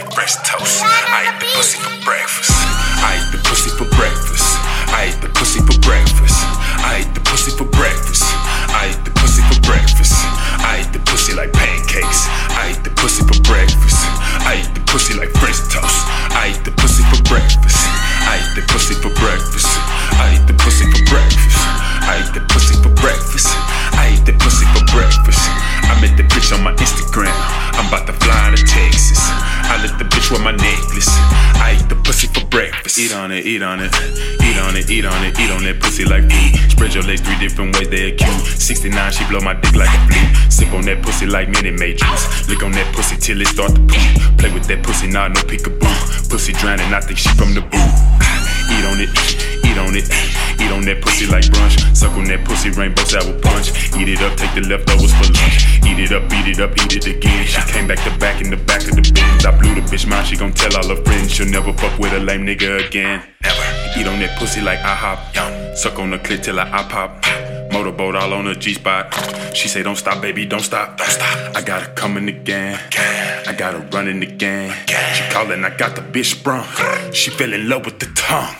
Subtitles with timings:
[0.00, 0.82] like toast.
[0.82, 2.59] I eat the pussy for breakfast.
[33.00, 33.88] Eat on it, eat on it,
[34.44, 36.52] eat on it, eat on it, eat on that pussy like food.
[36.68, 38.44] Spread your legs three different ways, they cute.
[38.60, 40.52] 69, she blow my dick like a flute.
[40.52, 42.44] Sip on that pussy like Minute Maid juice.
[42.44, 44.36] Lick on that pussy till it start to poop.
[44.36, 46.28] Play with that pussy, nah, no peekaboo.
[46.28, 47.80] Pussy drowning, I think she from the boo.
[48.68, 49.08] Eat on it,
[49.64, 50.04] eat on it,
[50.60, 51.80] eat on that pussy like brunch.
[51.96, 53.72] Suck on that pussy, rainbow sour punch.
[53.96, 55.64] Eat it up, take the leftovers for lunch.
[55.88, 57.48] Eat it up, eat it up, eat it again.
[57.48, 58.99] She came back to back in the back of the.
[59.46, 61.32] I blew the bitch mind, she gon' tell all her friends.
[61.32, 63.22] She'll never fuck with a lame nigga again.
[63.42, 63.98] Never.
[63.98, 65.34] Eat on that pussy like IHOP.
[65.34, 65.76] Yum.
[65.76, 67.24] Suck on the clit till I, I pop.
[67.72, 69.14] Motorboat all on her G spot.
[69.54, 70.98] She say, Don't stop, baby, don't stop.
[70.98, 71.56] Don't stop.
[71.56, 72.78] I got her coming again.
[73.46, 74.76] I got her running again.
[75.14, 76.66] She callin', I got the bitch sprung.
[77.12, 78.54] She fell in love with the tongue.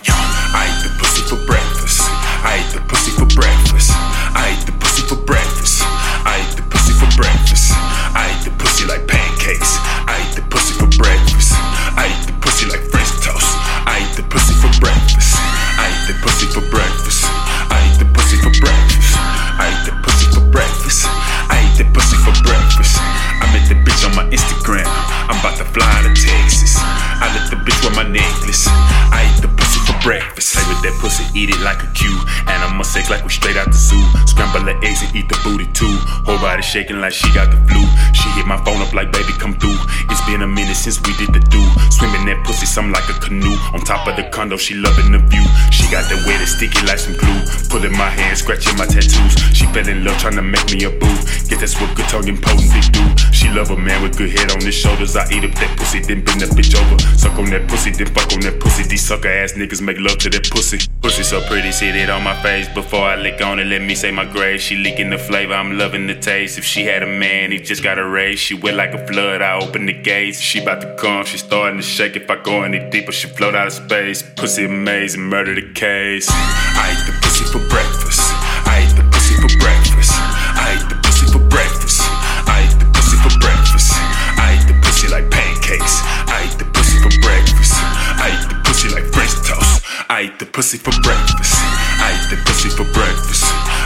[25.30, 26.74] I'm about to fly to Texas.
[26.82, 28.66] I let the bitch wear my necklace.
[29.14, 30.58] I eat the pussy for breakfast.
[30.58, 32.18] Play with that pussy, eat it like a cue.
[32.50, 34.02] Animal sex like we straight out the zoo.
[34.26, 35.94] Scramble the eggs and eat the booty too.
[36.26, 37.78] Whole body shaking like she got the flu.
[38.10, 39.78] She hit my phone up like baby come through.
[40.10, 41.62] It's been a minute since we did the do.
[41.94, 43.54] Swimming that pussy, something like a canoe.
[43.70, 45.46] On top of the condo, she loving the view.
[45.70, 47.40] She got the wet sticky like some glue.
[47.70, 49.34] Pulling my hair, scratching my tattoos.
[49.54, 51.16] She fell in love trying to make me a boo.
[51.48, 53.04] Guess that's what good tongue and potent dick do.
[53.32, 55.16] She love a man with good head on his shoulders.
[55.16, 56.98] I eat up that pussy, then bend that bitch over.
[57.16, 58.82] Suck on that pussy, then fuck on that pussy.
[58.82, 60.78] These sucker ass niggas make love to that pussy.
[61.00, 62.68] Pussy so pretty, sit it on my face.
[62.68, 64.60] Before I lick on it, let me say my grace.
[64.60, 66.58] She leaking the flavor, I'm loving the taste.
[66.58, 68.38] If she had a man, he just got a raise.
[68.38, 70.40] She wet like a flood, I open the gates.
[70.40, 72.16] She about to come, she starting to shake.
[72.16, 74.22] If I go any deeper, she float out of space.
[74.36, 76.28] Pussy amazing, murder the case.
[76.76, 78.20] I ate the pussy for breakfast.
[78.66, 80.12] I ate the pussy for breakfast.
[80.56, 82.00] I ate the pussy for breakfast.
[82.48, 83.92] I ate the pussy for breakfast.
[84.40, 86.00] I ate the pussy like pancakes.
[86.28, 87.74] I ate the pussy for breakfast.
[87.76, 89.84] I ate the pussy like French toast.
[90.08, 91.54] I ate the pussy for breakfast.
[92.00, 93.44] I ate the pussy for breakfast.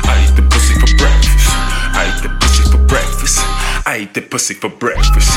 [0.09, 1.49] I ate the pussy for breakfast.
[1.95, 3.39] I ate the pussy for breakfast.
[3.87, 5.33] I ate the pussy for breakfast.